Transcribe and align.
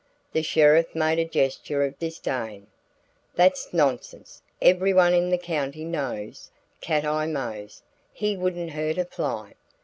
The 0.33 0.41
sheriff 0.41 0.95
made 0.95 1.19
a 1.19 1.25
gesture 1.25 1.83
of 1.85 1.99
disdain. 1.99 2.65
"That's 3.35 3.71
nonsense. 3.71 4.41
Everyone 4.59 5.13
in 5.13 5.29
the 5.29 5.37
county 5.37 5.85
knows 5.85 6.49
Cat 6.81 7.05
Eye 7.05 7.27
Mose. 7.27 7.83
He 8.11 8.35
wouldn't 8.35 8.71
hurt 8.71 8.97
a 8.97 9.05
fly. 9.05 9.53